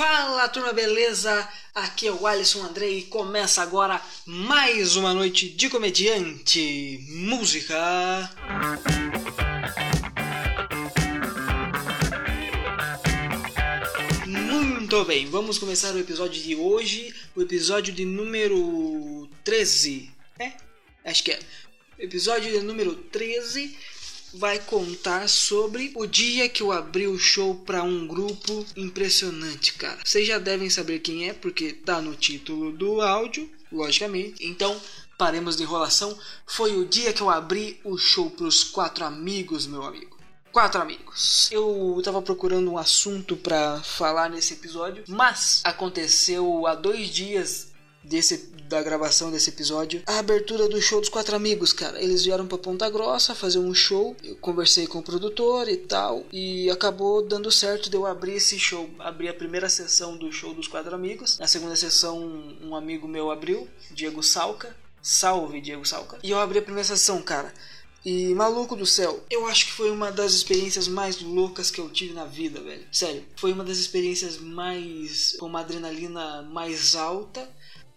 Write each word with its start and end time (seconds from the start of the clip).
Fala 0.00 0.48
turma, 0.48 0.72
beleza? 0.72 1.46
Aqui 1.74 2.06
é 2.06 2.10
o 2.10 2.26
Alisson 2.26 2.62
Andrei 2.62 3.00
e 3.00 3.02
começa 3.02 3.60
agora 3.60 4.00
mais 4.24 4.96
uma 4.96 5.12
noite 5.12 5.46
de 5.50 5.68
comediante. 5.68 7.04
Música. 7.10 7.76
Muito 14.26 15.04
bem, 15.04 15.26
vamos 15.26 15.58
começar 15.58 15.94
o 15.94 15.98
episódio 15.98 16.42
de 16.42 16.56
hoje, 16.56 17.14
o 17.36 17.42
episódio 17.42 17.92
de 17.92 18.06
número 18.06 19.28
13. 19.44 20.10
É? 20.38 20.52
Acho 21.04 21.24
que 21.24 21.32
é. 21.32 21.40
Episódio 21.98 22.50
de 22.50 22.64
número 22.64 22.94
13 22.94 23.76
vai 24.34 24.58
contar 24.58 25.28
sobre 25.28 25.92
o 25.94 26.06
dia 26.06 26.48
que 26.48 26.62
eu 26.62 26.72
abri 26.72 27.06
o 27.06 27.18
show 27.18 27.54
para 27.54 27.82
um 27.82 28.06
grupo 28.06 28.64
impressionante, 28.76 29.74
cara. 29.74 29.98
Vocês 30.04 30.26
já 30.26 30.38
devem 30.38 30.70
saber 30.70 31.00
quem 31.00 31.28
é, 31.28 31.32
porque 31.32 31.72
tá 31.72 32.00
no 32.00 32.14
título 32.14 32.72
do 32.72 33.00
áudio, 33.00 33.50
logicamente. 33.72 34.44
Então, 34.46 34.80
paremos 35.18 35.56
de 35.56 35.62
enrolação. 35.62 36.16
Foi 36.46 36.76
o 36.76 36.86
dia 36.86 37.12
que 37.12 37.20
eu 37.20 37.30
abri 37.30 37.80
o 37.84 37.96
show 37.98 38.30
pros 38.30 38.64
quatro 38.64 39.04
amigos, 39.04 39.66
meu 39.66 39.82
amigo. 39.82 40.18
Quatro 40.52 40.80
amigos. 40.80 41.48
Eu 41.52 42.00
tava 42.02 42.20
procurando 42.20 42.72
um 42.72 42.78
assunto 42.78 43.36
para 43.36 43.80
falar 43.82 44.28
nesse 44.28 44.54
episódio, 44.54 45.04
mas 45.06 45.60
aconteceu 45.62 46.66
há 46.66 46.74
dois 46.74 47.08
dias 47.08 47.69
desse 48.10 48.50
da 48.68 48.82
gravação 48.82 49.32
desse 49.32 49.50
episódio, 49.50 50.00
a 50.06 50.20
abertura 50.20 50.68
do 50.68 50.80
show 50.80 51.00
dos 51.00 51.08
quatro 51.08 51.34
amigos, 51.34 51.72
cara. 51.72 52.00
Eles 52.00 52.24
vieram 52.24 52.46
para 52.46 52.56
Ponta 52.56 52.88
Grossa 52.88 53.34
fazer 53.34 53.58
um 53.58 53.74
show. 53.74 54.16
Eu 54.22 54.36
conversei 54.36 54.86
com 54.86 54.98
o 54.98 55.02
produtor 55.02 55.68
e 55.68 55.76
tal, 55.76 56.24
e 56.32 56.70
acabou 56.70 57.20
dando 57.20 57.50
certo 57.50 57.90
de 57.90 57.96
eu 57.96 58.06
abrir 58.06 58.34
esse 58.34 58.60
show. 58.60 58.88
Abri 59.00 59.28
a 59.28 59.34
primeira 59.34 59.68
sessão 59.68 60.16
do 60.16 60.30
show 60.30 60.54
dos 60.54 60.68
quatro 60.68 60.94
amigos. 60.94 61.36
Na 61.38 61.48
segunda 61.48 61.74
sessão, 61.74 62.54
um 62.62 62.76
amigo 62.76 63.08
meu 63.08 63.30
abriu, 63.30 63.68
Diego 63.90 64.22
Salca. 64.22 64.76
Salve, 65.02 65.60
Diego 65.60 65.84
Salca. 65.84 66.18
E 66.22 66.30
eu 66.30 66.38
abri 66.38 66.58
a 66.58 66.62
primeira 66.62 66.86
sessão, 66.86 67.20
cara. 67.22 67.52
E 68.04 68.32
maluco 68.34 68.76
do 68.76 68.86
céu, 68.86 69.22
eu 69.28 69.46
acho 69.46 69.66
que 69.66 69.72
foi 69.72 69.90
uma 69.90 70.12
das 70.12 70.32
experiências 70.32 70.86
mais 70.86 71.20
loucas 71.20 71.70
que 71.70 71.80
eu 71.80 71.90
tive 71.90 72.14
na 72.14 72.24
vida, 72.24 72.60
velho. 72.60 72.86
Sério, 72.92 73.24
foi 73.36 73.52
uma 73.52 73.64
das 73.64 73.78
experiências 73.78 74.38
mais. 74.38 75.36
com 75.38 75.46
uma 75.46 75.60
adrenalina 75.60 76.42
mais 76.42 76.94
alta 76.94 77.46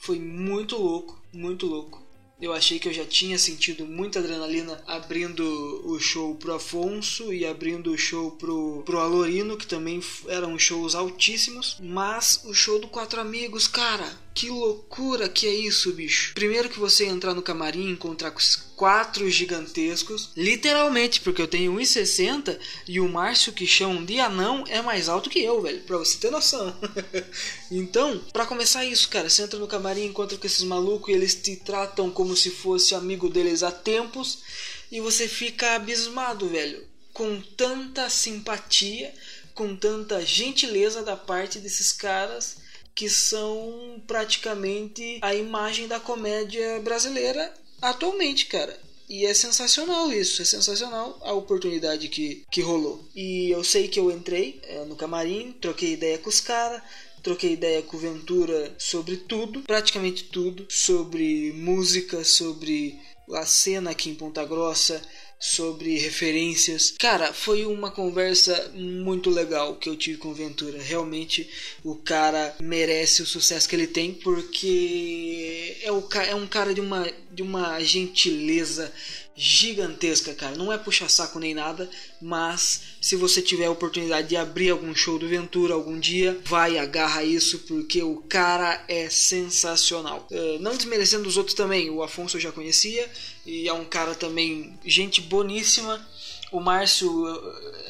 foi 0.03 0.19
muito 0.19 0.75
louco, 0.75 1.17
muito 1.31 1.65
louco. 1.65 2.03
Eu 2.41 2.51
achei 2.51 2.77
que 2.77 2.89
eu 2.89 2.93
já 2.93 3.05
tinha 3.05 3.39
sentido 3.39 3.85
muita 3.85 4.19
adrenalina 4.19 4.83
abrindo 4.85 5.41
o 5.85 5.97
show 5.97 6.35
pro 6.35 6.55
Afonso 6.55 7.31
e 7.31 7.45
abrindo 7.45 7.89
o 7.89 7.97
show 7.97 8.31
pro, 8.31 8.83
pro 8.85 8.99
Alorino, 8.99 9.55
que 9.55 9.65
também 9.65 10.03
eram 10.27 10.59
shows 10.59 10.93
altíssimos. 10.93 11.77
Mas 11.79 12.41
o 12.43 12.53
show 12.53 12.79
do 12.79 12.89
Quatro 12.89 13.21
Amigos, 13.21 13.65
cara, 13.65 14.11
que 14.35 14.49
loucura 14.49 15.29
que 15.29 15.47
é 15.47 15.55
isso, 15.55 15.93
bicho. 15.93 16.33
Primeiro 16.33 16.67
que 16.67 16.79
você 16.79 17.05
entrar 17.05 17.33
no 17.33 17.41
camarim 17.41 17.87
e 17.87 17.91
encontrar 17.91 18.31
com 18.31 18.39
esses 18.39 18.57
quatro 18.83 19.29
gigantescos, 19.29 20.31
literalmente, 20.35 21.21
porque 21.21 21.41
eu 21.41 21.47
tenho 21.47 21.73
1,60 21.73 22.59
e 22.85 22.99
o 22.99 23.07
Márcio 23.07 23.53
que 23.53 23.65
chama 23.65 24.05
de 24.05 24.19
anão 24.19 24.65
é 24.67 24.81
mais 24.81 25.07
alto 25.07 25.29
que 25.29 25.41
eu, 25.41 25.61
velho, 25.61 25.79
pra 25.83 25.97
você 25.97 26.17
ter 26.17 26.29
noção. 26.29 26.75
então, 27.71 28.21
para 28.33 28.45
começar 28.45 28.83
isso, 28.83 29.07
cara, 29.07 29.29
você 29.29 29.41
entra 29.41 29.57
no 29.57 29.69
camarim, 29.69 30.03
encontra 30.03 30.37
com 30.37 30.45
esses 30.45 30.65
malucos 30.65 31.07
e 31.07 31.13
eles 31.13 31.33
te 31.33 31.55
tratam 31.55 32.11
como 32.11 32.35
se 32.35 32.49
fosse 32.49 32.93
amigo 32.93 33.29
deles 33.29 33.63
há 33.63 33.71
tempos 33.71 34.39
e 34.91 34.99
você 34.99 35.29
fica 35.29 35.75
abismado, 35.75 36.49
velho, 36.49 36.85
com 37.13 37.39
tanta 37.55 38.09
simpatia, 38.09 39.13
com 39.55 39.77
tanta 39.77 40.25
gentileza 40.25 41.01
da 41.01 41.15
parte 41.15 41.57
desses 41.57 41.93
caras 41.93 42.57
que 42.93 43.09
são 43.09 44.03
praticamente 44.05 45.19
a 45.21 45.33
imagem 45.33 45.87
da 45.87 46.01
comédia 46.01 46.81
brasileira 46.81 47.62
atualmente, 47.89 48.47
cara. 48.47 48.77
E 49.09 49.25
é 49.25 49.33
sensacional 49.33 50.11
isso, 50.11 50.41
é 50.41 50.45
sensacional 50.45 51.19
a 51.21 51.33
oportunidade 51.33 52.07
que, 52.07 52.43
que 52.49 52.61
rolou. 52.61 53.03
E 53.15 53.49
eu 53.51 53.63
sei 53.63 53.87
que 53.87 53.99
eu 53.99 54.09
entrei 54.09 54.59
é, 54.63 54.85
no 54.85 54.95
camarim, 54.95 55.51
troquei 55.61 55.93
ideia 55.93 56.17
com 56.17 56.29
os 56.29 56.39
caras, 56.39 56.81
troquei 57.21 57.53
ideia 57.53 57.81
com 57.81 57.97
o 57.97 57.99
Ventura 57.99 58.73
sobre 58.79 59.17
tudo, 59.17 59.61
praticamente 59.61 60.23
tudo, 60.25 60.65
sobre 60.69 61.51
música, 61.53 62.23
sobre 62.23 62.99
a 63.33 63.45
cena 63.45 63.91
aqui 63.91 64.09
em 64.09 64.15
Ponta 64.15 64.43
Grossa, 64.45 65.01
sobre 65.39 65.97
referências. 65.97 66.93
Cara, 66.97 67.33
foi 67.33 67.65
uma 67.65 67.91
conversa 67.91 68.71
muito 68.73 69.29
legal 69.29 69.75
que 69.75 69.89
eu 69.89 69.95
tive 69.95 70.17
com 70.17 70.29
o 70.29 70.33
Ventura. 70.33 70.81
Realmente 70.81 71.49
o 71.83 71.95
cara 71.95 72.55
merece 72.59 73.21
o 73.21 73.25
sucesso 73.25 73.67
que 73.67 73.75
ele 73.75 73.87
tem 73.87 74.13
porque 74.13 75.77
é, 75.81 75.91
o, 75.91 76.07
é 76.27 76.35
um 76.35 76.47
cara 76.47 76.73
de 76.73 76.81
uma, 76.81 77.11
de 77.31 77.41
uma 77.41 77.79
gentileza 77.81 78.91
gigantesca, 79.35 80.33
cara. 80.33 80.55
Não 80.55 80.71
é 80.71 80.77
puxa 80.77 81.09
saco 81.09 81.39
nem 81.39 81.53
nada, 81.53 81.89
mas 82.21 82.81
se 83.01 83.15
você 83.15 83.41
tiver 83.41 83.65
a 83.65 83.71
oportunidade 83.71 84.29
de 84.29 84.37
abrir 84.37 84.69
algum 84.69 84.93
show 84.93 85.17
do 85.17 85.27
Ventura 85.27 85.73
algum 85.73 85.99
dia, 85.99 86.39
vai 86.45 86.77
agarra 86.77 87.23
isso 87.23 87.59
porque 87.59 88.03
o 88.03 88.17
cara 88.17 88.83
é 88.87 89.09
sensacional. 89.09 90.27
Uh, 90.29 90.59
não 90.59 90.75
desmerecendo 90.75 91.27
os 91.27 91.37
outros 91.37 91.55
também, 91.55 91.89
o 91.89 92.03
Afonso 92.03 92.37
eu 92.37 92.41
já 92.41 92.51
conhecia 92.51 93.09
e 93.45 93.67
é 93.67 93.73
um 93.73 93.85
cara 93.85 94.15
também 94.15 94.77
gente 94.85 95.21
boníssima. 95.21 96.05
O 96.51 96.59
Márcio 96.59 97.25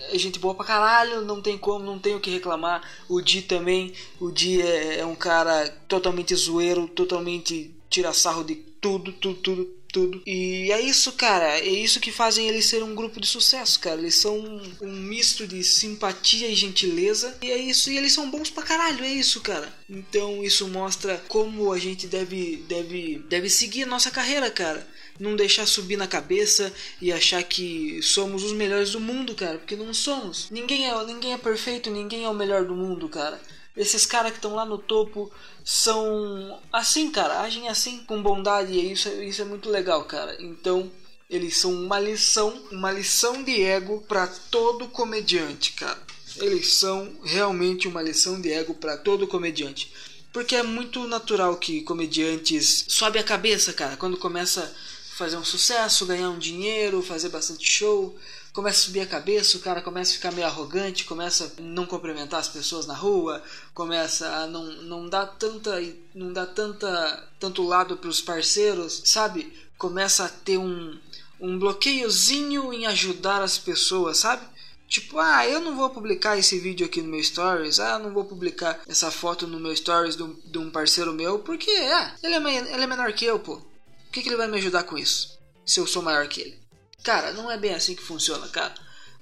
é 0.09 0.17
gente 0.17 0.39
boa 0.39 0.55
pra 0.55 0.63
caralho, 0.63 1.21
não 1.21 1.41
tem 1.41 1.57
como, 1.57 1.83
não 1.83 1.99
tem 1.99 2.15
o 2.15 2.19
que 2.21 2.29
reclamar. 2.29 2.81
O 3.09 3.21
Di 3.21 3.41
também, 3.41 3.93
o 4.21 4.31
Di 4.31 4.61
é, 4.61 4.99
é 4.99 5.05
um 5.05 5.15
cara 5.15 5.67
totalmente 5.87 6.33
zoeiro, 6.33 6.87
totalmente 6.87 7.75
tira 7.89 8.13
sarro 8.13 8.43
de 8.43 8.55
tudo, 8.55 9.11
tudo, 9.11 9.35
tudo 9.35 9.82
tudo. 9.93 10.21
E 10.25 10.71
é 10.71 10.81
isso, 10.81 11.11
cara. 11.13 11.59
É 11.59 11.69
isso 11.69 11.99
que 11.99 12.11
fazem 12.11 12.49
eles 12.49 12.65
ser 12.65 12.83
um 12.83 12.95
grupo 12.95 13.21
de 13.21 13.27
sucesso, 13.27 13.79
cara. 13.79 14.01
Eles 14.01 14.15
são 14.15 14.37
um, 14.81 14.91
misto 14.91 15.47
de 15.47 15.63
simpatia 15.63 16.49
e 16.49 16.55
gentileza. 16.55 17.37
E 17.41 17.51
é 17.51 17.57
isso. 17.57 17.89
E 17.89 17.97
eles 17.97 18.11
são 18.11 18.29
bons 18.29 18.49
pra 18.49 18.63
caralho. 18.63 19.05
É 19.05 19.09
isso, 19.09 19.39
cara. 19.39 19.71
Então 19.87 20.43
isso 20.43 20.67
mostra 20.67 21.23
como 21.29 21.71
a 21.71 21.77
gente 21.77 22.07
deve, 22.07 22.57
deve, 22.67 23.23
deve 23.29 23.49
seguir 23.49 23.83
a 23.83 23.87
nossa 23.87 24.09
carreira, 24.09 24.49
cara. 24.49 24.85
Não 25.19 25.35
deixar 25.35 25.67
subir 25.67 25.95
na 25.95 26.07
cabeça 26.07 26.73
e 26.99 27.11
achar 27.11 27.43
que 27.43 28.01
somos 28.01 28.43
os 28.43 28.51
melhores 28.51 28.91
do 28.91 28.99
mundo, 28.99 29.35
cara. 29.35 29.59
Porque 29.59 29.75
não 29.75 29.93
somos. 29.93 30.49
Ninguém 30.49 30.89
é, 30.89 31.05
ninguém 31.05 31.33
é 31.33 31.37
perfeito, 31.37 31.91
ninguém 31.91 32.25
é 32.25 32.29
o 32.29 32.33
melhor 32.33 32.65
do 32.65 32.75
mundo, 32.75 33.07
cara. 33.07 33.39
Esses 33.75 34.05
caras 34.05 34.31
que 34.31 34.37
estão 34.37 34.53
lá 34.53 34.65
no 34.65 34.77
topo 34.77 35.31
são 35.63 36.59
assim, 36.71 37.09
cara, 37.09 37.41
agem 37.41 37.69
assim 37.69 37.99
com 38.05 38.21
bondade 38.21 38.71
e 38.71 38.91
isso, 38.91 39.09
isso 39.09 39.41
é 39.41 39.45
muito 39.45 39.69
legal, 39.69 40.03
cara. 40.05 40.35
Então, 40.39 40.91
eles 41.29 41.57
são 41.57 41.73
uma 41.73 41.99
lição, 41.99 42.49
uma 42.71 42.91
lição 42.91 43.41
de 43.43 43.63
ego 43.63 44.03
para 44.07 44.27
todo 44.27 44.87
comediante, 44.87 45.73
cara. 45.73 45.99
Eles 46.37 46.73
são 46.73 47.11
realmente 47.23 47.87
uma 47.87 48.01
lição 48.01 48.39
de 48.39 48.51
ego 48.51 48.75
para 48.75 48.97
todo 48.97 49.27
comediante. 49.27 49.91
Porque 50.31 50.55
é 50.55 50.63
muito 50.63 51.07
natural 51.07 51.57
que 51.57 51.81
comediantes 51.81 52.85
sobe 52.87 53.19
a 53.19 53.23
cabeça, 53.23 53.73
cara, 53.73 53.97
quando 53.97 54.17
começa 54.17 54.63
a 54.63 55.15
fazer 55.15 55.37
um 55.37 55.45
sucesso, 55.45 56.05
ganhar 56.05 56.29
um 56.29 56.39
dinheiro, 56.39 57.01
fazer 57.01 57.29
bastante 57.29 57.69
show, 57.69 58.15
começa 58.53 58.81
a 58.81 58.85
subir 58.85 58.99
a 59.01 59.07
cabeça, 59.07 59.57
o 59.57 59.61
cara 59.61 59.81
começa 59.81 60.11
a 60.11 60.15
ficar 60.15 60.31
meio 60.31 60.45
arrogante, 60.45 61.05
começa 61.05 61.45
a 61.57 61.61
não 61.61 61.87
cumprimentar 61.87 62.39
as 62.39 62.47
pessoas 62.47 62.85
na 62.85 62.93
rua, 62.93 63.43
começa 63.73 64.29
a 64.29 64.47
não, 64.47 64.63
não 64.83 65.09
dar 65.09 65.25
tanta 65.25 65.81
não 66.13 66.31
dar 66.31 66.45
tanta 66.45 67.29
tanto 67.39 67.63
lado 67.63 67.97
para 67.97 68.09
os 68.09 68.21
parceiros, 68.21 69.01
sabe? 69.05 69.51
Começa 69.77 70.25
a 70.25 70.29
ter 70.29 70.59
um 70.59 70.97
um 71.41 71.59
bloqueiozinho 71.59 72.71
em 72.71 72.85
ajudar 72.85 73.41
as 73.41 73.57
pessoas, 73.57 74.19
sabe? 74.19 74.45
Tipo, 74.87 75.17
ah, 75.17 75.45
eu 75.47 75.59
não 75.59 75.75
vou 75.75 75.89
publicar 75.89 76.37
esse 76.37 76.59
vídeo 76.59 76.85
aqui 76.85 77.01
no 77.01 77.09
meu 77.09 77.23
stories, 77.23 77.79
ah, 77.79 77.97
não 77.97 78.13
vou 78.13 78.23
publicar 78.25 78.79
essa 78.87 79.09
foto 79.09 79.47
no 79.47 79.59
meu 79.59 79.75
stories 79.75 80.15
de 80.15 80.21
um, 80.21 80.39
de 80.45 80.57
um 80.59 80.69
parceiro 80.69 81.11
meu, 81.11 81.39
porque, 81.39 81.71
ah, 81.71 82.15
ele 82.21 82.35
é, 82.35 82.57
ele 82.57 82.83
é 82.83 82.87
menor 82.87 83.11
que 83.13 83.25
eu, 83.25 83.39
pô. 83.39 83.55
O 83.55 84.11
que, 84.11 84.21
que 84.21 84.29
ele 84.29 84.37
vai 84.37 84.47
me 84.47 84.57
ajudar 84.59 84.83
com 84.83 84.95
isso? 84.95 85.39
Se 85.65 85.79
eu 85.79 85.87
sou 85.87 86.03
maior 86.03 86.27
que 86.27 86.41
ele? 86.41 86.62
Cara, 87.03 87.33
não 87.33 87.51
é 87.51 87.57
bem 87.57 87.73
assim 87.73 87.95
que 87.95 88.01
funciona, 88.01 88.47
cara. 88.47 88.73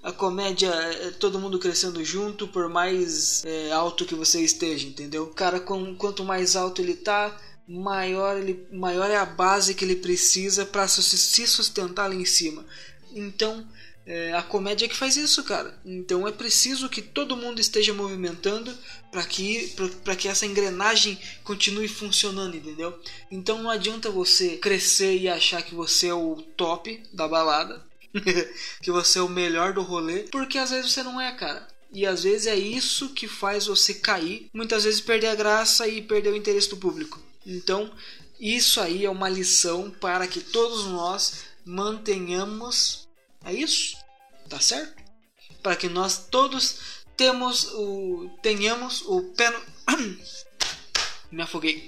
A 0.04 0.12
comédia 0.12 0.70
é 0.70 1.12
todo 1.12 1.40
mundo 1.40 1.60
crescendo 1.60 2.04
junto, 2.04 2.48
por 2.48 2.70
mais 2.70 3.44
é, 3.46 3.72
alto 3.72 4.06
que 4.06 4.16
você 4.16 4.42
esteja, 4.42 4.88
entendeu? 4.88 5.28
Cara, 5.28 5.60
com, 5.60 5.96
quanto 5.96 6.24
mais 6.24 6.56
alto 6.56 6.82
ele 6.82 6.96
tá, 6.96 7.36
maior, 7.68 8.38
ele, 8.38 8.68
maior 8.72 9.10
é 9.10 9.18
a 9.18 9.26
base 9.26 9.76
que 9.76 9.86
ele 9.86 9.96
precisa 9.96 10.66
para 10.66 10.88
se 10.88 11.48
sustentar 11.48 12.08
lá 12.08 12.16
em 12.16 12.26
cima. 12.26 12.66
Então, 13.14 13.68
é 14.14 14.34
a 14.34 14.44
comédia 14.44 14.90
que 14.90 14.96
faz 14.96 15.16
isso, 15.16 15.42
cara. 15.42 15.74
Então 15.86 16.28
é 16.28 16.34
preciso 16.34 16.90
que 16.90 17.02
todo 17.02 17.38
mundo 17.38 17.62
esteja 17.62 17.94
movimentando 17.94 18.78
para 19.10 19.24
que, 19.24 19.74
pra, 20.04 20.18
que 20.18 20.28
essa 20.28 20.46
engrenagem 20.46 21.18
continue 21.46 21.88
funcionando, 21.88 22.58
entendeu? 22.58 23.00
Então 23.32 23.64
não 23.64 23.70
adianta 23.70 24.12
você 24.12 24.58
crescer 24.58 25.18
e 25.18 25.30
achar 25.30 25.62
que 25.62 25.74
você 25.74 26.08
é 26.08 26.14
o 26.14 26.36
top 26.58 27.02
da 27.14 27.26
balada, 27.26 27.82
que 28.84 28.92
você 28.92 29.20
é 29.20 29.22
o 29.22 29.30
melhor 29.30 29.72
do 29.72 29.82
rolê, 29.82 30.24
porque 30.24 30.58
às 30.58 30.72
vezes 30.72 30.92
você 30.92 31.04
não 31.04 31.20
é, 31.20 31.32
cara. 31.32 31.66
E 31.94 32.06
às 32.06 32.24
vezes 32.24 32.48
é 32.48 32.56
isso 32.56 33.14
que 33.14 33.30
faz 33.30 33.68
você 33.68 33.94
cair, 33.94 34.50
muitas 34.54 34.84
vezes 34.84 35.00
perder 35.00 35.28
a 35.28 35.36
graça 35.36 35.88
e 35.88 36.02
perder 36.02 36.34
o 36.34 36.36
interesse 36.36 36.70
do 36.70 36.76
público. 36.76 37.18
Então, 37.46 37.90
isso 38.38 38.82
aí 38.82 39.06
é 39.06 39.10
uma 39.10 39.30
lição 39.30 39.90
para 39.90 40.28
que 40.28 40.42
todos 40.42 40.86
nós 40.88 41.46
mantenhamos. 41.64 43.08
É 43.46 43.54
isso? 43.54 44.01
Tá 44.52 44.60
certo? 44.60 45.02
Para 45.64 45.78
que 45.78 45.88
nós 45.88 46.28
todos 46.30 46.76
temos 47.16 47.70
o 47.74 48.30
tenhamos 48.44 49.02
o 49.04 49.24
pé 49.34 49.50
no... 49.50 49.60
me 51.32 51.42
afoguei. 51.42 51.88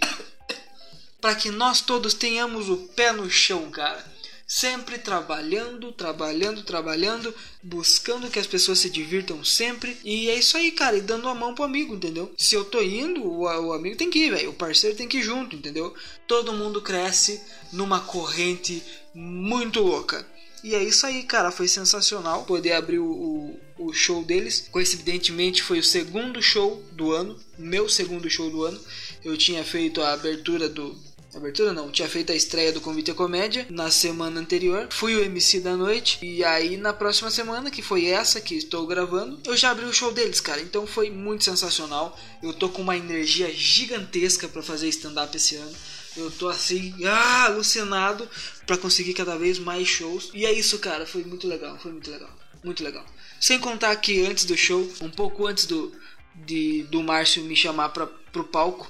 para 1.19 1.35
que 1.35 1.51
nós 1.51 1.81
todos 1.81 2.13
tenhamos 2.13 2.69
o 2.69 2.77
pé 2.95 3.11
no 3.11 3.29
chão, 3.29 3.69
cara 3.69 4.13
sempre 4.53 4.99
trabalhando, 4.99 5.91
trabalhando, 5.91 6.61
trabalhando, 6.61 7.33
buscando 7.63 8.29
que 8.29 8.37
as 8.37 8.45
pessoas 8.45 8.77
se 8.77 8.89
divirtam 8.89 9.43
sempre. 9.43 9.97
E 10.03 10.29
é 10.29 10.35
isso 10.35 10.55
aí, 10.55 10.71
cara, 10.71 10.95
e 10.95 11.01
dando 11.01 11.27
a 11.27 11.33
mão 11.33 11.55
pro 11.55 11.63
amigo, 11.63 11.95
entendeu? 11.95 12.31
Se 12.37 12.53
eu 12.53 12.63
tô 12.63 12.79
indo, 12.79 13.23
o, 13.23 13.41
o 13.45 13.73
amigo 13.73 13.97
tem 13.97 14.11
que 14.11 14.19
ir, 14.19 14.31
velho. 14.31 14.51
O 14.51 14.53
parceiro 14.53 14.95
tem 14.95 15.07
que 15.07 15.17
ir 15.17 15.23
junto, 15.23 15.55
entendeu? 15.55 15.95
Todo 16.27 16.53
mundo 16.53 16.83
cresce 16.83 17.41
numa 17.71 18.01
corrente 18.01 18.83
muito 19.13 19.79
louca. 19.79 20.23
E 20.63 20.73
é 20.73 20.81
isso 20.81 21.05
aí, 21.05 21.23
cara. 21.23 21.51
Foi 21.51 21.67
sensacional 21.67 22.45
poder 22.45 22.71
abrir 22.73 22.99
o, 22.99 23.59
o, 23.77 23.93
show 23.93 24.23
deles. 24.23 24.67
Coincidentemente, 24.71 25.61
foi 25.61 25.79
o 25.79 25.83
segundo 25.83 26.41
show 26.41 26.81
do 26.93 27.11
ano. 27.11 27.37
Meu 27.57 27.89
segundo 27.89 28.29
show 28.29 28.49
do 28.49 28.63
ano. 28.63 28.79
Eu 29.23 29.37
tinha 29.37 29.63
feito 29.63 30.01
a 30.01 30.13
abertura 30.13 30.69
do 30.69 30.95
abertura 31.37 31.73
não, 31.73 31.91
tinha 31.91 32.07
feito 32.07 32.31
a 32.31 32.35
estreia 32.35 32.71
do 32.71 32.81
Convite 32.81 33.13
Comédia 33.13 33.65
na 33.69 33.89
semana 33.89 34.39
anterior, 34.39 34.87
fui 34.91 35.15
o 35.15 35.23
MC 35.23 35.59
da 35.59 35.75
noite, 35.75 36.19
e 36.21 36.43
aí 36.43 36.77
na 36.77 36.93
próxima 36.93 37.31
semana, 37.31 37.71
que 37.71 37.81
foi 37.81 38.05
essa 38.05 38.39
que 38.39 38.55
estou 38.55 38.85
gravando, 38.85 39.39
eu 39.45 39.57
já 39.57 39.71
abri 39.71 39.85
o 39.85 39.93
show 39.93 40.11
deles, 40.11 40.39
cara, 40.39 40.61
então 40.61 40.85
foi 40.85 41.09
muito 41.09 41.43
sensacional, 41.43 42.17
eu 42.41 42.53
tô 42.53 42.69
com 42.69 42.81
uma 42.81 42.95
energia 42.95 43.51
gigantesca 43.51 44.47
para 44.47 44.61
fazer 44.61 44.87
stand-up 44.89 45.35
esse 45.35 45.55
ano, 45.55 45.75
eu 46.15 46.29
tô 46.31 46.47
assim, 46.47 46.93
ah, 47.05 47.45
alucinado 47.45 48.29
para 48.65 48.77
conseguir 48.77 49.13
cada 49.13 49.37
vez 49.37 49.59
mais 49.59 49.87
shows, 49.87 50.29
e 50.33 50.45
é 50.45 50.51
isso, 50.51 50.79
cara, 50.79 51.05
foi 51.05 51.23
muito 51.23 51.47
legal, 51.47 51.77
foi 51.79 51.91
muito 51.91 52.09
legal, 52.09 52.29
muito 52.63 52.83
legal. 52.83 53.05
Sem 53.39 53.59
contar 53.59 53.95
que 53.97 54.25
antes 54.25 54.45
do 54.45 54.55
show, 54.55 54.89
um 55.01 55.09
pouco 55.09 55.47
antes 55.47 55.65
do, 55.65 55.91
de, 56.35 56.83
do 56.83 57.03
Márcio 57.03 57.43
me 57.43 57.55
chamar 57.55 57.89
pra, 57.89 58.07
pro 58.31 58.43
palco, 58.43 58.89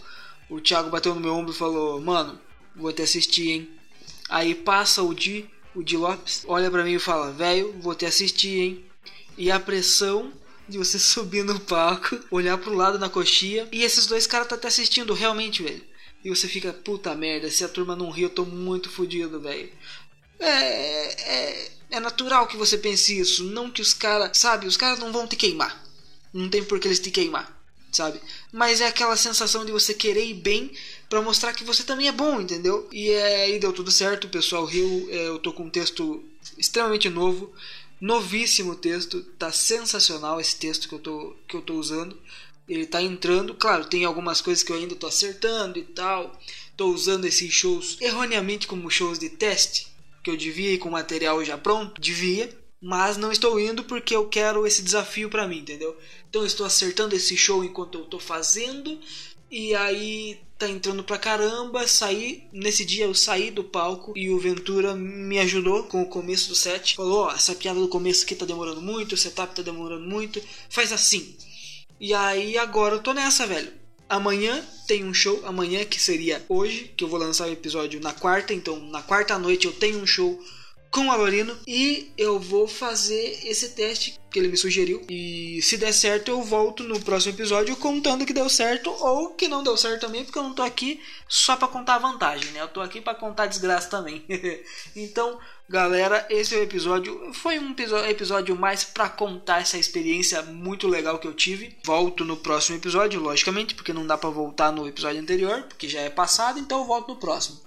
o 0.49 0.61
Thiago 0.61 0.89
bateu 0.89 1.15
no 1.15 1.21
meu 1.21 1.33
ombro 1.33 1.51
e 1.51 1.57
falou: 1.57 1.99
Mano, 1.99 2.39
vou 2.75 2.93
te 2.93 3.01
assistir, 3.01 3.49
hein? 3.49 3.69
Aí 4.29 4.53
passa 4.53 5.01
o 5.01 5.13
Di, 5.13 5.49
o 5.73 5.81
Di 5.81 5.97
Lopes, 5.97 6.43
olha 6.47 6.69
para 6.69 6.83
mim 6.83 6.93
e 6.93 6.99
fala: 6.99 7.31
Velho, 7.31 7.73
vou 7.79 7.95
te 7.95 8.05
assistir, 8.05 8.59
hein? 8.59 8.85
E 9.37 9.49
a 9.49 9.59
pressão 9.59 10.31
de 10.69 10.77
você 10.77 10.99
subir 10.99 11.43
no 11.43 11.59
palco, 11.59 12.19
olhar 12.29 12.57
pro 12.57 12.75
lado 12.75 12.99
na 12.99 13.09
coxinha 13.09 13.67
e 13.71 13.83
esses 13.83 14.05
dois 14.05 14.27
caras 14.27 14.47
tá 14.47 14.57
te 14.57 14.67
assistindo 14.67 15.13
realmente, 15.13 15.63
velho. 15.63 15.92
E 16.23 16.29
você 16.29 16.47
fica, 16.47 16.71
puta 16.71 17.13
merda, 17.15 17.49
se 17.49 17.63
a 17.63 17.69
turma 17.69 17.95
não 17.95 18.09
ri, 18.09 18.23
eu 18.23 18.29
tô 18.29 18.45
muito 18.45 18.89
fodido, 18.89 19.39
velho. 19.39 19.69
É, 20.39 20.47
é, 20.47 21.71
é 21.91 21.99
natural 21.99 22.47
que 22.47 22.57
você 22.57 22.77
pense 22.77 23.17
isso. 23.17 23.43
Não 23.43 23.69
que 23.69 23.81
os 23.81 23.93
caras, 23.93 24.37
sabe, 24.37 24.67
os 24.67 24.77
caras 24.77 24.99
não 24.99 25.11
vão 25.11 25.27
te 25.27 25.35
queimar. 25.35 25.83
Não 26.33 26.49
tem 26.49 26.63
por 26.63 26.79
que 26.79 26.87
eles 26.87 26.99
te 26.99 27.11
queimar 27.11 27.63
sabe? 27.93 28.19
Mas 28.51 28.81
é 28.81 28.87
aquela 28.87 29.15
sensação 29.15 29.63
de 29.63 29.71
você 29.71 29.93
querer 29.93 30.25
ir 30.25 30.33
bem 30.33 30.71
para 31.07 31.21
mostrar 31.21 31.53
que 31.53 31.63
você 31.63 31.83
também 31.83 32.07
é 32.07 32.11
bom, 32.11 32.41
entendeu? 32.41 32.89
E 32.91 33.09
aí 33.11 33.55
é, 33.55 33.59
deu 33.59 33.71
tudo 33.71 33.91
certo, 33.91 34.25
o 34.25 34.29
pessoal 34.29 34.65
riu. 34.65 35.07
É, 35.11 35.27
eu 35.27 35.39
tô 35.39 35.53
com 35.53 35.63
um 35.63 35.69
texto 35.69 36.23
extremamente 36.57 37.09
novo, 37.09 37.53
novíssimo 38.01 38.75
texto, 38.75 39.21
tá 39.37 39.51
sensacional 39.51 40.41
esse 40.41 40.55
texto 40.55 40.89
que 40.89 40.95
eu 40.95 40.99
tô, 40.99 41.35
que 41.47 41.55
eu 41.55 41.61
tô 41.61 41.75
usando. 41.75 42.17
Ele 42.67 42.85
tá 42.85 43.01
entrando, 43.01 43.53
claro, 43.53 43.85
tem 43.85 44.05
algumas 44.05 44.39
coisas 44.39 44.63
que 44.63 44.71
eu 44.71 44.77
ainda 44.77 44.95
tô 44.95 45.07
acertando 45.07 45.77
e 45.77 45.83
tal. 45.83 46.39
Tô 46.77 46.87
usando 46.87 47.25
esses 47.25 47.51
shows 47.53 47.97
erroneamente 47.99 48.67
como 48.67 48.89
shows 48.89 49.19
de 49.19 49.29
teste, 49.29 49.87
que 50.23 50.29
eu 50.29 50.37
devia 50.37 50.71
ir 50.71 50.77
com 50.77 50.89
material 50.89 51.43
já 51.43 51.57
pronto, 51.57 51.99
devia, 51.99 52.49
mas 52.81 53.17
não 53.17 53.31
estou 53.31 53.59
indo 53.59 53.83
porque 53.83 54.15
eu 54.15 54.27
quero 54.27 54.65
esse 54.65 54.81
desafio 54.81 55.29
para 55.29 55.47
mim, 55.47 55.59
entendeu? 55.59 55.95
Então 56.29 56.45
estou 56.45 56.65
acertando 56.65 57.15
esse 57.15 57.37
show 57.37 57.63
enquanto 57.63 57.97
eu 57.97 58.03
estou 58.05 58.19
fazendo 58.19 58.99
e 59.51 59.75
aí 59.75 60.39
tá 60.57 60.67
entrando 60.67 61.03
pra 61.03 61.17
caramba, 61.17 61.87
saí, 61.87 62.43
nesse 62.51 62.83
dia 62.83 63.05
eu 63.05 63.13
saí 63.13 63.51
do 63.51 63.63
palco 63.63 64.13
e 64.15 64.29
o 64.31 64.39
Ventura 64.39 64.95
me 64.95 65.37
ajudou 65.39 65.83
com 65.83 66.01
o 66.01 66.09
começo 66.09 66.49
do 66.49 66.55
set. 66.55 66.95
Falou, 66.95 67.25
ó, 67.25 67.27
oh, 67.27 67.31
essa 67.35 67.53
piada 67.53 67.79
do 67.79 67.87
começo 67.87 68.23
aqui 68.23 68.33
tá 68.33 68.45
demorando 68.45 68.81
muito, 68.81 69.13
o 69.13 69.17
setup 69.17 69.53
tá 69.53 69.61
demorando 69.61 70.09
muito, 70.09 70.41
faz 70.69 70.91
assim. 70.91 71.35
E 72.03 72.13
aí 72.13 72.57
agora 72.57 72.95
eu 72.95 72.99
tô 72.99 73.13
nessa, 73.13 73.47
velho. 73.47 73.71
Amanhã 74.09 74.61
tem 74.85 75.05
um 75.05 75.13
show, 75.13 75.41
amanhã 75.45 75.85
que 75.85 75.97
seria 75.97 76.43
hoje, 76.49 76.93
que 76.97 77.01
eu 77.01 77.07
vou 77.07 77.17
lançar 77.17 77.47
o 77.47 77.51
episódio 77.53 78.01
na 78.01 78.11
quarta, 78.11 78.53
então 78.53 78.77
na 78.87 79.01
quarta 79.01 79.39
noite 79.39 79.67
eu 79.67 79.71
tenho 79.71 79.99
um 79.99 80.05
show 80.05 80.37
com 80.93 81.07
o 81.07 81.11
Alorino 81.11 81.57
e 81.67 82.13
eu 82.15 82.39
vou 82.39 82.67
fazer 82.67 83.39
esse 83.45 83.69
teste 83.69 84.19
que 84.29 84.37
ele 84.37 84.47
me 84.47 84.55
sugeriu. 84.55 85.01
E 85.09 85.59
se 85.63 85.75
der 85.75 85.91
certo, 85.91 86.29
eu 86.29 86.43
volto 86.43 86.83
no 86.83 86.99
próximo 86.99 87.33
episódio 87.33 87.75
contando 87.75 88.25
que 88.25 88.33
deu 88.33 88.47
certo 88.47 88.91
ou 88.91 89.31
que 89.31 89.47
não 89.47 89.63
deu 89.63 89.75
certo 89.75 90.01
também, 90.01 90.23
porque 90.23 90.37
eu 90.37 90.43
não 90.43 90.53
tô 90.53 90.61
aqui 90.61 91.01
só 91.27 91.55
para 91.55 91.67
contar 91.67 91.97
vantagem, 91.97 92.51
né? 92.51 92.61
Eu 92.61 92.67
tô 92.67 92.79
aqui 92.79 93.01
para 93.01 93.15
contar 93.15 93.47
desgraça 93.47 93.89
também. 93.89 94.23
então, 94.95 95.39
galera, 95.67 96.27
esse 96.29 96.53
é 96.53 96.59
o 96.59 96.63
episódio. 96.63 97.33
Foi 97.33 97.57
um 97.57 97.73
episódio 98.07 98.55
mais 98.55 98.83
para 98.83 99.09
contar 99.09 99.61
essa 99.61 99.79
experiência 99.79 100.43
muito 100.43 100.87
legal 100.87 101.17
que 101.17 101.27
eu 101.27 101.33
tive. 101.33 101.75
Volto 101.83 102.23
no 102.23 102.37
próximo 102.37 102.77
episódio, 102.77 103.19
logicamente, 103.19 103.73
porque 103.73 103.93
não 103.93 104.05
dá 104.05 104.15
para 104.15 104.29
voltar 104.29 104.71
no 104.71 104.87
episódio 104.87 105.19
anterior, 105.19 105.63
porque 105.63 105.89
já 105.89 106.01
é 106.01 106.09
passado, 106.11 106.59
então 106.59 106.79
eu 106.79 106.85
volto 106.85 107.07
no 107.07 107.15
próximo. 107.19 107.59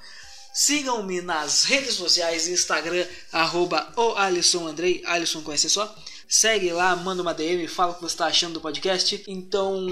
Sigam-me 0.59 1.21
nas 1.21 1.65
redes 1.65 1.97
sociais, 1.97 2.49
Instagram, 2.49 3.07
arroba 3.31 3.93
o 3.95 4.15
Alisson 4.15 4.67
Andrei, 4.67 5.03
Alisson 5.05 5.43
conhece 5.43 5.69
só. 5.69 5.95
Segue 6.27 6.73
lá, 6.73 6.97
manda 6.97 7.21
uma 7.21 7.35
DM, 7.35 7.69
fala 7.69 7.93
o 7.93 7.95
que 7.97 8.01
você 8.01 8.15
está 8.15 8.25
achando 8.25 8.55
do 8.55 8.61
podcast. 8.63 9.23
Então, 9.29 9.87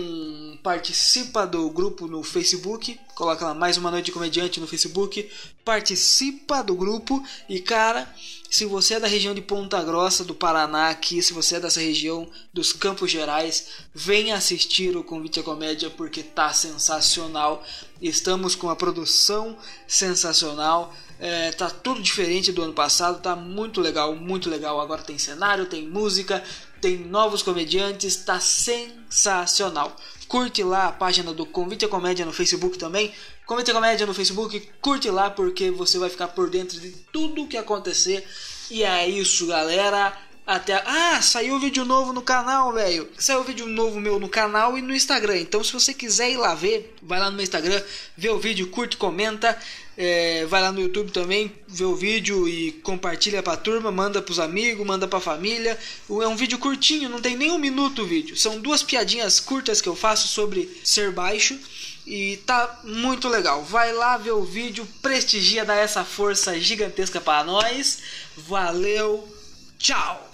participa 0.62 1.46
do 1.46 1.69
grupo 1.69 2.06
no 2.06 2.22
Facebook. 2.22 2.99
Coloca 3.14 3.44
lá 3.44 3.55
mais 3.55 3.76
uma 3.76 3.90
noite 3.90 4.06
de 4.06 4.12
comediante 4.12 4.58
no 4.58 4.66
Facebook. 4.66 5.31
Participa 5.64 6.62
do 6.62 6.75
grupo. 6.75 7.25
E, 7.49 7.61
cara, 7.61 8.12
se 8.50 8.64
você 8.64 8.94
é 8.94 9.00
da 9.00 9.06
região 9.06 9.34
de 9.34 9.40
Ponta 9.40 9.82
Grossa, 9.82 10.25
do 10.25 10.34
Paraná, 10.34 10.90
aqui, 10.90 11.22
se 11.22 11.32
você 11.32 11.56
é 11.56 11.61
dessa 11.61 11.81
região 11.81 12.28
dos 12.52 12.72
Campos 12.72 13.11
Gerais, 13.11 13.69
venha 13.94 14.34
assistir 14.34 14.96
o 14.96 15.05
Convite 15.05 15.40
à 15.40 15.43
Comédia 15.43 15.90
porque 15.90 16.22
tá 16.22 16.52
sensacional. 16.52 17.64
Estamos 18.02 18.54
com 18.54 18.66
uma 18.66 18.76
produção 18.76 19.56
sensacional 19.87 20.92
é, 21.18 21.52
tá 21.52 21.71
tudo 21.71 22.02
diferente 22.02 22.52
do 22.52 22.62
ano 22.62 22.73
passado, 22.73 23.23
tá 23.23 23.37
muito 23.37 23.80
legal, 23.80 24.14
muito 24.14 24.50
legal. 24.50 24.80
Agora 24.80 25.02
tem 25.02 25.18
cenário, 25.18 25.66
tem 25.66 25.87
música, 25.87 26.42
tem 26.85 26.99
novos 26.99 27.43
comediantes, 27.43 28.14
tá 28.14 28.38
sensacional. 28.38 29.97
Curte 30.29 30.62
lá 30.62 30.88
a 30.88 30.93
página 30.93 31.33
do 31.33 31.47
Convite 31.47 31.87
a 31.87 31.88
Comédia 31.88 32.26
no 32.26 32.33
Facebook 32.33 32.76
também. 32.76 33.11
Convite 33.47 33.71
a 33.71 33.75
Comédia 33.75 34.07
no 34.07 34.12
Facebook, 34.12 34.61
curte 34.83 35.09
lá 35.09 35.31
porque 35.31 35.71
você 35.71 35.99
vai 35.99 36.11
ficar 36.11 36.29
por 36.29 36.50
dentro 36.50 36.79
de 36.79 36.91
tudo 37.11 37.45
o 37.45 37.49
que 37.49 37.57
acontecer. 37.57 38.23
E 38.71 38.85
é 38.85 39.09
isso, 39.09 39.47
galera. 39.47 40.14
Até. 40.46 40.74
Ah, 40.84 41.22
saiu 41.22 41.58
vídeo 41.58 41.86
novo 41.86 42.12
no 42.12 42.20
canal, 42.20 42.70
velho. 42.72 43.08
Saiu 43.18 43.42
vídeo 43.44 43.66
novo 43.66 43.98
meu 43.98 44.20
no 44.20 44.28
canal 44.28 44.76
e 44.76 44.82
no 44.82 44.94
Instagram. 44.94 45.38
Então, 45.38 45.64
se 45.64 45.72
você 45.72 45.94
quiser 45.94 46.32
ir 46.32 46.36
lá 46.36 46.54
ver, 46.54 46.94
vai 47.02 47.18
lá 47.18 47.30
no 47.30 47.36
meu 47.36 47.42
Instagram, 47.42 47.82
vê 48.14 48.28
o 48.28 48.38
vídeo, 48.38 48.66
curte, 48.68 48.96
comenta. 48.98 49.58
É, 49.96 50.44
vai 50.46 50.60
lá 50.60 50.72
no 50.72 50.80
YouTube 50.80 51.12
também, 51.12 51.52
vê 51.68 51.84
o 51.84 51.94
vídeo 51.94 52.48
e 52.48 52.72
compartilha 52.82 53.42
pra 53.42 53.56
turma, 53.56 53.92
manda 53.92 54.20
pros 54.20 54.40
amigos, 54.40 54.84
manda 54.84 55.08
pra 55.08 55.20
família. 55.20 55.78
É 56.10 56.28
um 56.28 56.36
vídeo 56.36 56.58
curtinho, 56.58 57.08
não 57.08 57.22
tem 57.22 57.36
nem 57.36 57.50
um 57.50 57.58
minuto 57.58 58.02
o 58.02 58.06
vídeo. 58.06 58.36
São 58.36 58.60
duas 58.60 58.82
piadinhas 58.82 59.40
curtas 59.40 59.80
que 59.80 59.88
eu 59.88 59.96
faço 59.96 60.28
sobre 60.28 60.68
ser 60.84 61.10
baixo. 61.10 61.58
E 62.06 62.36
tá 62.44 62.80
muito 62.84 63.30
legal. 63.30 63.64
Vai 63.64 63.94
lá 63.94 64.18
ver 64.18 64.32
o 64.32 64.44
vídeo, 64.44 64.86
prestigia, 65.00 65.64
dá 65.64 65.74
essa 65.74 66.04
força 66.04 66.58
gigantesca 66.60 67.18
para 67.18 67.44
nós. 67.44 68.00
Valeu, 68.36 69.26
tchau! 69.78 70.34